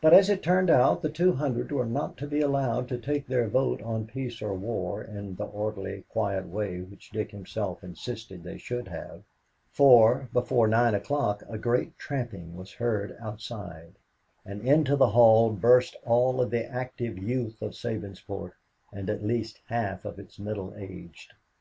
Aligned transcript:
But, 0.00 0.12
as 0.12 0.28
it 0.28 0.42
turned 0.42 0.70
out, 0.70 1.02
the 1.02 1.08
two 1.08 1.34
hundred 1.34 1.70
were 1.70 1.86
not 1.86 2.16
to 2.16 2.26
be 2.26 2.40
allowed 2.40 2.88
to 2.88 2.98
take 2.98 3.28
their 3.28 3.46
vote 3.46 3.80
on 3.80 4.08
peace 4.08 4.42
or 4.42 4.54
war 4.54 5.04
in 5.04 5.36
the 5.36 5.44
orderly, 5.44 6.02
quiet 6.08 6.48
way 6.48 6.80
which 6.80 7.10
Dick 7.12 7.30
himself 7.30 7.84
insisted 7.84 8.42
they 8.42 8.58
should 8.58 8.88
have, 8.88 9.22
for, 9.70 10.28
before 10.32 10.66
nine 10.66 10.96
o'clock, 10.96 11.44
a 11.48 11.58
great 11.58 11.96
tramping 11.96 12.56
was 12.56 12.72
heard 12.72 13.16
outside, 13.20 13.92
and 14.44 14.62
into 14.66 14.96
the 14.96 15.10
hall 15.10 15.52
burst 15.52 15.94
all 16.04 16.40
of 16.40 16.50
the 16.50 16.66
active 16.66 17.16
youth 17.16 17.62
of 17.62 17.76
Sabinsport 17.76 18.54
and 18.92 19.08
at 19.08 19.22
least 19.24 19.60
half 19.68 20.04
of 20.04 20.18
its 20.18 20.40
middle 20.40 20.74
aged. 20.76 21.34